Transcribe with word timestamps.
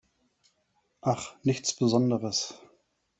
Ach, 1.01 1.35
nichts 1.43 1.75
Besonderes. 1.75 2.55